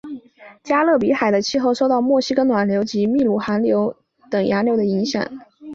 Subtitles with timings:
[0.63, 3.95] 加勒比海的气候受到墨西哥湾暖流及秘鲁寒流
[4.31, 5.23] 等洋流的影响。